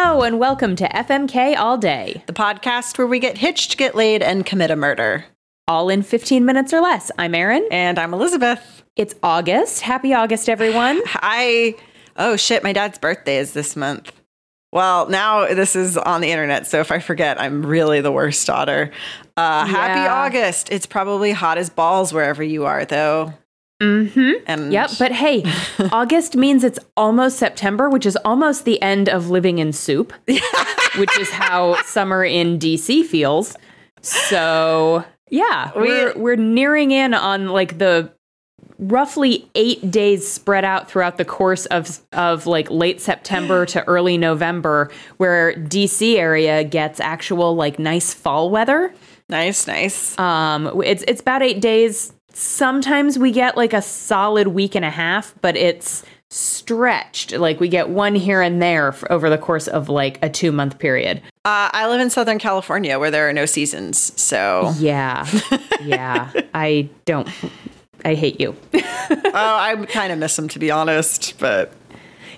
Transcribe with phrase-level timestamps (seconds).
[0.00, 4.22] Hello, and welcome to FMK All Day, the podcast where we get hitched, get laid,
[4.22, 5.24] and commit a murder.
[5.66, 7.10] all in 15 minutes or less.
[7.18, 7.66] I'm Erin.
[7.72, 8.84] And I'm Elizabeth.
[8.94, 9.80] It's August.
[9.80, 11.02] Happy August, everyone.
[11.16, 11.74] I,
[12.16, 14.12] oh shit, my dad's birthday is this month.
[14.72, 18.46] Well, now this is on the internet, so if I forget, I'm really the worst
[18.46, 18.92] daughter.
[19.36, 20.14] Uh, Happy Yeah.
[20.14, 20.70] August.
[20.70, 23.34] It's probably hot as balls wherever you are, though.
[23.82, 24.32] Mm-hmm.
[24.46, 25.44] And Yep, but hey,
[25.92, 30.12] August means it's almost September, which is almost the end of living in soup,
[30.96, 33.56] which is how summer in DC feels.
[34.02, 38.12] So, yeah, We- we're we're nearing in on like the
[38.80, 44.16] roughly 8 days spread out throughout the course of of like late September to early
[44.16, 48.92] November where DC area gets actual like nice fall weather.
[49.28, 50.16] nice, nice.
[50.18, 52.12] Um, it's it's about eight days.
[52.38, 57.32] Sometimes we get like a solid week and a half, but it's stretched.
[57.32, 60.78] Like we get one here and there over the course of like a two month
[60.78, 61.20] period.
[61.44, 65.26] Uh, I live in Southern California where there are no seasons, so Yeah,
[65.82, 66.30] yeah.
[66.54, 67.28] I don't.
[68.04, 68.54] I hate you.
[68.72, 71.40] oh, I kind of miss them to be honest.
[71.40, 71.72] But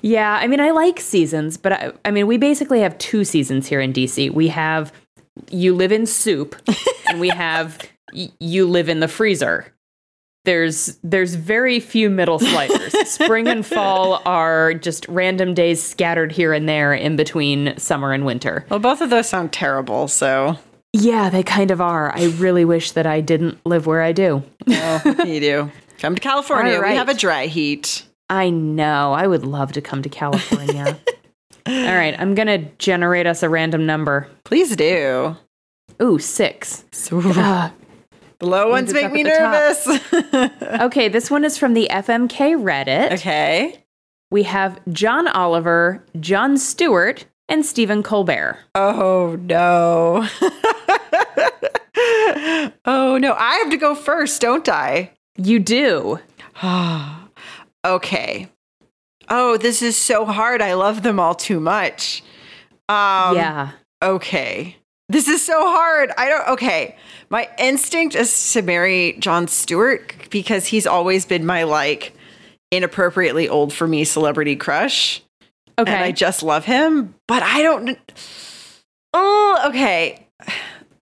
[0.01, 3.67] Yeah, I mean, I like seasons, but I, I mean, we basically have two seasons
[3.67, 4.33] here in DC.
[4.33, 4.95] We have
[5.51, 6.57] you live in soup,
[7.07, 7.79] and we have
[8.15, 9.75] you live in the freezer.
[10.45, 12.93] There's there's very few middle sliders.
[13.09, 18.25] Spring and fall are just random days scattered here and there in between summer and
[18.25, 18.65] winter.
[18.71, 20.09] well, both of those sound terrible.
[20.09, 20.57] So
[20.95, 22.17] Yeah, they kind of are.
[22.17, 24.43] I really wish that I didn't live where I do.
[24.69, 26.75] oh, you do come to California.
[26.77, 28.05] All We have a dry heat.
[28.31, 29.13] I know.
[29.13, 30.99] I would love to come to California.
[31.67, 34.27] All right, I'm gonna generate us a random number.
[34.45, 35.37] Please do.
[36.01, 36.85] Ooh, six.
[36.93, 37.73] So Ah,
[38.41, 39.53] the low ones make me at the top.
[39.53, 40.81] nervous.
[40.83, 43.13] Okay, this one is from the FMK Reddit.
[43.13, 43.85] okay.
[44.31, 48.59] We have John Oliver, Jon Stewart, and Stephen Colbert.
[48.75, 50.27] Oh no.
[52.85, 53.35] oh no.
[53.35, 55.11] I have to go first, don't I?
[55.37, 56.21] You do.
[57.85, 58.49] okay.
[59.29, 60.63] Oh, this is so hard.
[60.63, 62.23] I love them all too much.
[62.89, 63.71] Um, yeah.
[64.03, 64.77] Okay.
[65.11, 66.13] This is so hard.
[66.17, 66.49] I don't.
[66.51, 66.97] Okay.
[67.31, 72.15] My instinct is to marry Jon Stewart because he's always been my like
[72.71, 75.21] inappropriately old for me celebrity crush.
[75.79, 75.93] Okay.
[75.93, 77.99] And I just love him, but I don't.
[79.13, 80.27] Oh, okay.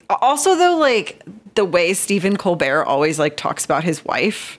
[0.09, 1.23] Also, though, like
[1.55, 4.59] the way Stephen Colbert always like talks about his wife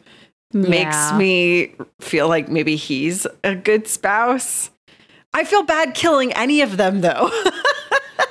[0.54, 4.70] makes me feel like maybe he's a good spouse.
[5.34, 7.32] I feel bad killing any of them, though.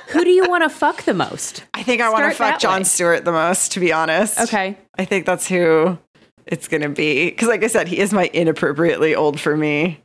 [0.09, 1.63] Who do you want to fuck the most?
[1.73, 2.83] I think I want to fuck John way.
[2.83, 4.39] Stewart the most, to be honest.
[4.39, 4.77] Okay.
[4.97, 5.97] I think that's who
[6.45, 7.25] it's going to be.
[7.29, 10.01] Because, like I said, he is my inappropriately old for me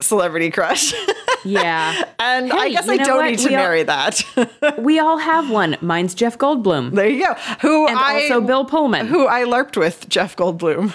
[0.00, 0.92] celebrity crush.
[1.44, 2.04] Yeah.
[2.18, 3.26] and I guess I don't what?
[3.30, 4.20] need to all- marry that.
[4.78, 5.76] we all have one.
[5.80, 6.90] Mine's Jeff Goldblum.
[6.90, 7.34] there you go.
[7.60, 9.06] Who And I also Bill Pullman.
[9.06, 10.92] who I larped with, Jeff Goldblum,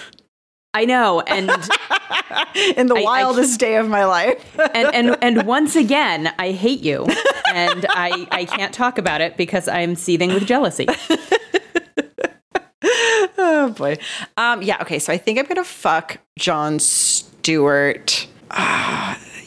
[0.74, 1.20] I know.
[1.22, 1.48] And
[2.76, 4.58] in the I- I wildest day of my life.
[4.74, 7.06] and and and once again, I hate you.
[7.54, 10.86] And I I can't talk about it because I'm seething with jealousy.
[13.38, 13.98] oh boy.
[14.36, 14.78] Um, yeah.
[14.82, 14.98] Okay.
[14.98, 18.26] So I think I'm gonna fuck Jon Stewart.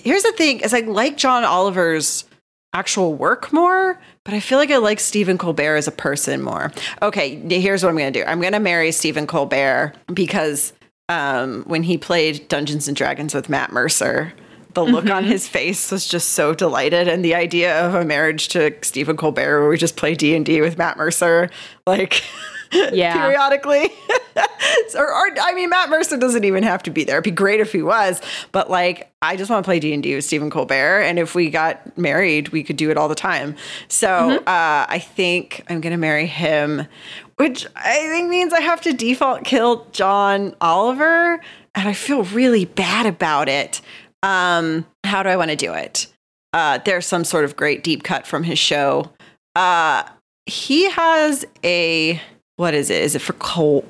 [0.03, 2.25] Here's the thing: is I like John Oliver's
[2.73, 6.71] actual work more, but I feel like I like Stephen Colbert as a person more.
[7.01, 7.35] Okay.
[7.59, 8.23] Here's what I'm gonna do.
[8.23, 10.73] I'm gonna marry Stephen Colbert because
[11.09, 14.33] um, when he played Dungeons and Dragons with Matt Mercer.
[14.73, 18.49] The look on his face was just so delighted, and the idea of a marriage
[18.49, 21.49] to Stephen Colbert, where we just play D and D with Matt Mercer,
[21.87, 22.21] like
[22.91, 23.13] Yeah.
[23.21, 23.89] periodically.
[24.95, 27.15] or, or I mean, Matt Mercer doesn't even have to be there.
[27.15, 28.21] It'd be great if he was,
[28.51, 31.35] but like, I just want to play D and D with Stephen Colbert, and if
[31.35, 33.55] we got married, we could do it all the time.
[33.87, 36.87] So uh, I think I'm gonna marry him,
[37.37, 41.41] which I think means I have to default kill John Oliver,
[41.75, 43.81] and I feel really bad about it.
[44.23, 46.07] Um, how do I want to do it?
[46.53, 49.11] Uh, there's some sort of great deep cut from his show.
[49.55, 50.03] Uh,
[50.45, 52.21] he has a
[52.57, 53.03] what is it?
[53.03, 53.85] Is it for ko-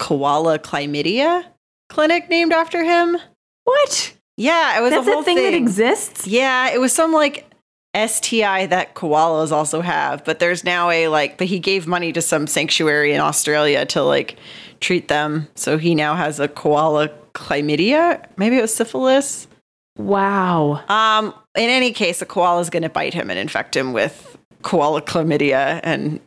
[0.00, 1.44] koala chlamydia
[1.90, 3.18] clinic named after him?
[3.64, 4.16] What?
[4.36, 6.26] Yeah, it was That's a a, whole thing, that exists.
[6.26, 7.46] Yeah, it was some like
[7.94, 12.22] STI that koalas also have, but there's now a like, but he gave money to
[12.22, 14.36] some sanctuary in Australia to like
[14.80, 15.46] treat them.
[15.54, 18.24] So he now has a koala chlamydia.
[18.38, 19.46] Maybe it was syphilis.
[19.98, 20.82] Wow.
[20.88, 24.38] Um, in any case, a koala is going to bite him and infect him with
[24.62, 26.20] koala chlamydia, and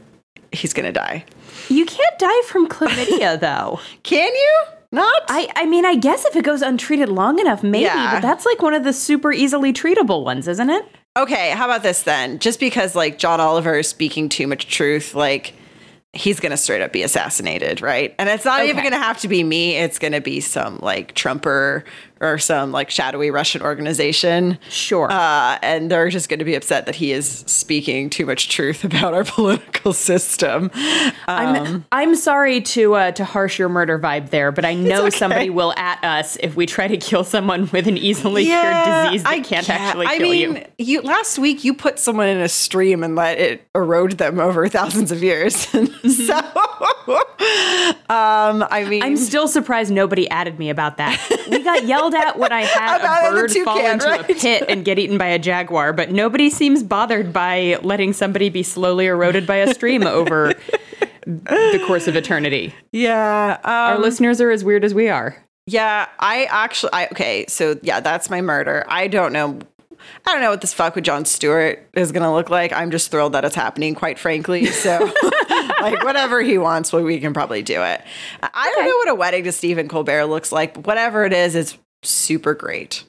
[0.54, 1.26] he's to die.
[1.70, 3.80] You can't die from chlamydia though.
[4.04, 4.64] Can you?
[4.92, 5.24] Not?
[5.28, 8.14] I, I mean, I guess if it goes untreated long enough, maybe, Yeah.
[8.14, 10.86] but that's like one of the super easily treatable ones, isn't it?
[11.18, 12.38] Okay, how about this then?
[12.40, 15.54] Just because like John Oliver is speaking too much truth, like
[16.14, 18.14] he's going to straight up be assassinated, right?
[18.20, 19.78] And it's not even going to have to be me.
[19.78, 21.84] It's going to be some like Trumper
[22.20, 24.58] or some like shadowy Russian organization.
[24.70, 25.12] Sure.
[25.12, 28.84] Uh, and they're just going to be upset that he is speaking too much truth
[28.84, 30.72] about our political system.
[31.28, 35.18] I'm I'm sorry to uh, to harsh your murder vibe there, but I know okay.
[35.18, 39.24] somebody will at us if we try to kill someone with an easily cured disease
[39.24, 41.02] that can't get- actually I kill mean, you.
[41.02, 45.12] last week you put someone in a stream and let it erode them over thousands
[45.12, 45.56] of years.
[45.68, 46.42] so,
[48.10, 51.20] um, I mean, I'm still surprised nobody added me about that.
[51.50, 54.84] We got yelled at when I had a bird fall toucan, into a pit and
[54.86, 59.46] get eaten by a jaguar, but nobody seems bothered by letting somebody be slowly eroded
[59.46, 60.54] by a stream over
[61.26, 62.74] the course of eternity.
[62.92, 65.36] yeah, Our um, listeners are as weird as we are.
[65.66, 66.08] yeah.
[66.20, 67.46] I actually, I okay.
[67.48, 68.86] So yeah, that's my murder.
[68.88, 69.60] I don't know.
[70.26, 72.72] I don't know what this fuck with John Stewart is going to look like.
[72.74, 74.66] I'm just thrilled that it's happening, quite frankly.
[74.66, 75.00] So,
[75.82, 78.02] like, whatever he wants, well, we can probably do it.
[78.42, 81.34] I I don't know what a wedding to Stephen Colbert looks like, but whatever it
[81.34, 83.04] is, it's super great.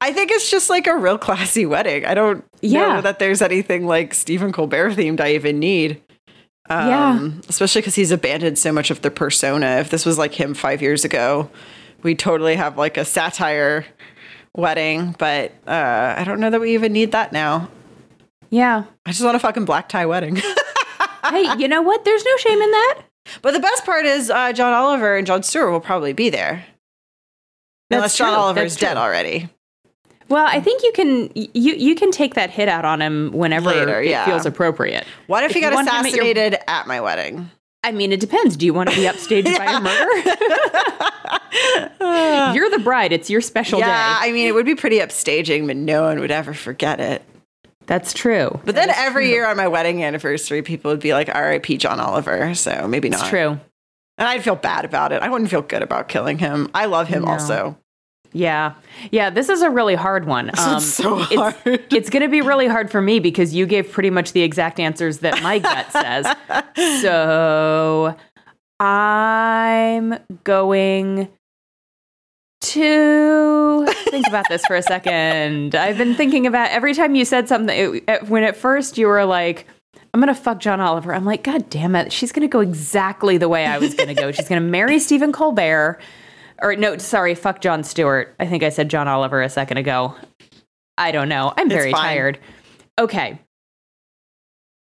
[0.00, 2.04] I think it's just like a real classy wedding.
[2.04, 2.94] I don't Yeah.
[2.96, 6.00] know that there's anything like Stephen Colbert themed I even need.
[6.70, 7.28] Um, Yeah.
[7.48, 9.78] Especially because he's abandoned so much of the persona.
[9.80, 11.50] If this was like him five years ago,
[12.04, 13.86] we totally have like a satire
[14.56, 17.68] wedding, but uh, I don't know that we even need that now.
[18.50, 18.84] Yeah.
[19.06, 20.40] I just want a fucking black tie wedding.
[21.24, 22.04] Hey, you know what?
[22.06, 23.02] There's no shame in that.
[23.42, 26.64] but the best part is uh, John Oliver and Jon Stewart will probably be there.
[27.90, 28.36] That's Unless John true.
[28.38, 29.48] Oliver is That's dead already.
[30.28, 33.66] Well, I think you can you you can take that hit out on him whenever
[33.66, 34.24] Later, it yeah.
[34.24, 35.04] feels appropriate.
[35.26, 37.50] What if, If he got him at your- assassinated at my wedding?
[37.84, 38.56] I mean, it depends.
[38.56, 40.28] Do you want to be upstaged by a murder?
[42.54, 43.12] You're the bride.
[43.12, 43.90] It's your special Yeah, day.
[43.92, 47.22] Yeah, I mean, it would be pretty upstaging, but no one would ever forget it.
[47.86, 48.60] That's true.
[48.64, 51.78] But then every year on my wedding anniversary, people would be like, R.I.P.
[51.78, 52.54] John Oliver.
[52.54, 53.20] So maybe not.
[53.20, 53.58] It's true.
[54.18, 55.22] And I'd feel bad about it.
[55.22, 56.68] I wouldn't feel good about killing him.
[56.74, 57.30] I love him No.
[57.32, 57.78] also.
[58.32, 58.74] Yeah.
[59.10, 60.50] Yeah, this is a really hard one.
[60.58, 61.54] Um, so it's- hard.
[61.92, 64.78] It's, going to be really hard for me because you gave pretty much the exact
[64.80, 66.26] answers that my gut says.
[67.02, 68.14] So
[68.80, 71.28] I'm going
[72.60, 75.74] to think about this for a second.
[75.74, 79.06] I've been thinking about every time you said something, it, it- when at first you
[79.06, 79.66] were like,
[80.14, 81.14] I'm going to fuck John Oliver.
[81.14, 82.12] I'm like, God damn it.
[82.12, 84.32] She's going to go exactly the way I was going to go.
[84.32, 86.00] She's going to marry Stephen Colbert.
[86.60, 88.34] Or, no, sorry, fuck Jon Stewart.
[88.40, 90.14] I think I said John Oliver a second ago.
[90.96, 91.52] I don't know.
[91.56, 92.38] I'm very tired.
[92.98, 93.38] Okay.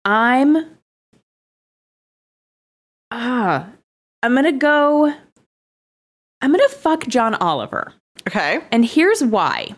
[0.03, 0.65] I'm.
[3.09, 3.69] Ah.
[4.23, 5.13] I'm going to go.
[6.41, 7.93] I'm going to fuck John Oliver.
[8.27, 8.59] Okay.
[8.71, 9.75] And here's why.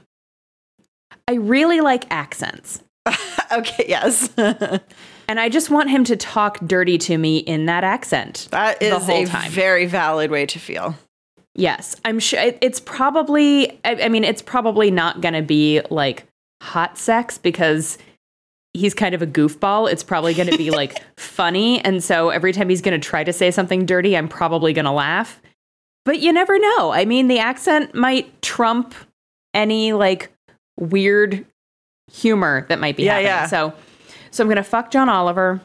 [1.27, 2.81] I really like accents.
[3.51, 3.85] okay.
[3.87, 4.29] Yes.
[5.27, 8.49] And I just want him to talk dirty to me in that accent.
[8.51, 9.51] the is a time.
[9.51, 10.95] very valid way to feel.
[11.55, 13.69] Yes, I'm sure it's probably.
[13.85, 16.25] I, I mean, it's probably not going to be like
[16.61, 17.97] hot sex because
[18.73, 19.91] he's kind of a goofball.
[19.91, 23.23] It's probably going to be like funny, and so every time he's going to try
[23.23, 25.41] to say something dirty, I'm probably going to laugh.
[26.05, 26.91] But you never know.
[26.91, 28.95] I mean, the accent might trump
[29.53, 30.31] any like
[30.79, 31.45] weird
[32.11, 33.27] humor that might be Yeah, happening.
[33.27, 33.45] yeah.
[33.47, 33.73] So,
[34.31, 35.61] so I'm going to fuck John Oliver.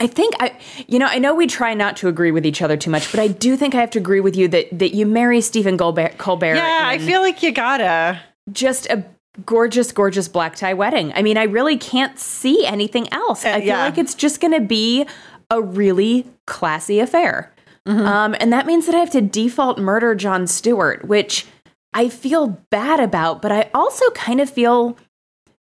[0.00, 2.76] I think I, you know, I know we try not to agree with each other
[2.76, 5.06] too much, but I do think I have to agree with you that that you
[5.06, 6.18] marry Stephen Colbert.
[6.18, 8.20] Colbert Yeah, I feel like you gotta.
[8.52, 9.04] just a
[9.44, 11.12] gorgeous, gorgeous black tie wedding.
[11.14, 13.44] I mean, I really can't see anything else.
[13.44, 13.84] Uh, I feel yeah.
[13.84, 15.06] like it's just going to be
[15.50, 17.52] a really classy affair,
[17.86, 18.04] Mm-hmm.
[18.04, 21.46] um, and that means that I have to default murder Jon Stewart, which
[21.94, 24.96] I feel bad about, but I also kind of feel.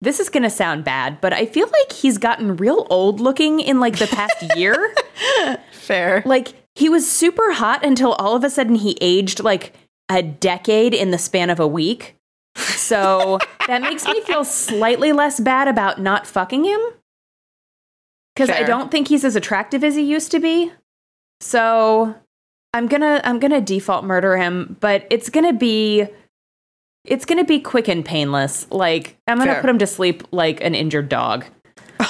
[0.02, 3.60] This is going to sound bad, but I feel like he's gotten real old looking
[3.60, 4.92] in like the past year.
[5.70, 6.24] Fair.
[6.26, 9.74] Like he was super hot until all of a sudden he aged like
[10.08, 12.16] a decade in the span of a week.
[12.56, 16.80] So that makes me feel slightly less bad about not fucking him.
[18.34, 20.72] Cuz I don't think he's as attractive as he used to be.
[21.40, 22.12] So
[22.74, 26.08] I'm going to I'm going to default murder him, but it's going to be
[27.04, 28.66] it's going to be quick and painless.
[28.70, 31.44] Like I'm going to put him to sleep like an injured dog.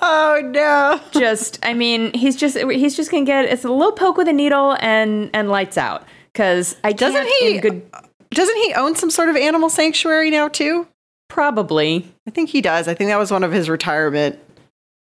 [0.00, 1.00] Oh no.
[1.20, 4.32] just i mean he's just he's just gonna get it's a little poke with a
[4.32, 7.82] needle and and lights out because i Doesn't he- good
[8.30, 10.86] Doesn't he own some sort of animal sanctuary now too?
[11.28, 12.88] probably I think he does.
[12.88, 14.38] I think that was one of his retirement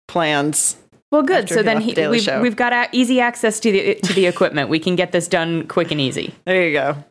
[0.07, 0.77] plans.
[1.11, 2.39] well good so he then he, The we've, Show.
[2.41, 5.67] we've got a- easy access to the to the equipment we can get this done
[5.67, 7.03] quick and easy There you go.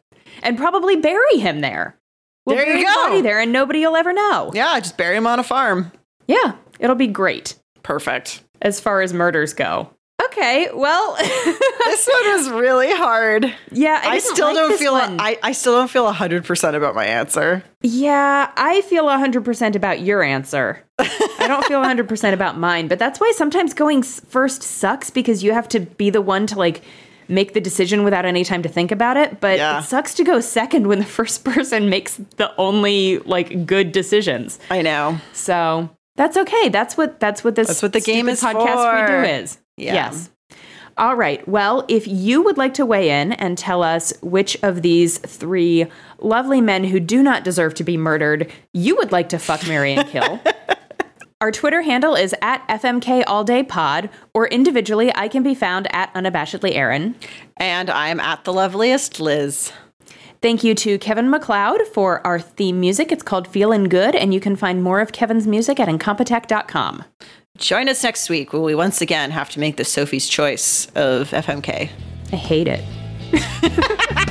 [0.42, 1.98] And probably bury him there
[2.46, 3.22] We'll There you go.
[3.22, 4.50] there, and nobody will ever know.
[4.54, 5.92] Yeah, just bury him on a farm.
[6.26, 8.42] Yeah, it'll be great Perfect.
[8.60, 9.90] as far as murders go.
[10.26, 13.52] Okay, well, This one was really hard.
[13.70, 15.20] yeah, I, I, still like don't feel one.
[15.20, 17.62] I, I still don't feel hundred percent about my answer.
[17.82, 20.82] Yeah, I feel 100% about your answer.
[20.98, 25.52] I don't feel 100% about mine, but that's why sometimes going first sucks because you
[25.52, 26.82] have to be the one to like
[27.28, 29.40] make the decision without any time to think about it.
[29.40, 29.78] But Yeah.
[29.80, 34.58] it sucks to go second when the first person makes the only like good decisions.
[34.70, 35.18] I know.
[35.32, 36.68] So that's okay.
[36.68, 39.00] That's what that's what this That's what the game is podcast for.
[39.16, 39.58] we do is.
[39.76, 39.94] Yeah.
[39.94, 40.30] Yes.
[40.96, 41.46] All right.
[41.48, 45.86] Well, if you would like to weigh in and tell us which of these three
[46.20, 49.94] lovely men who do not deserve to be murdered you would like to fuck, marry,
[49.94, 50.40] and kill.
[51.40, 55.92] Our Twitter handle is at FMK All Day Pod, or individually, I can be found
[55.94, 57.16] at Unabashedly Erin.
[57.56, 59.72] And I'm at the loveliest Liz.
[60.40, 63.10] Thank you to Kevin MacLeod for our theme music.
[63.10, 67.04] It's called Feelin' Good, and you can find more of Kevin's music at Incompetech.com.
[67.58, 71.30] Join us next week where we once again have to make the Sophie's choice of
[71.30, 71.90] FMK.
[72.32, 72.84] I hate it.